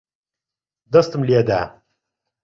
[0.93, 1.61] دەستم لێ دا.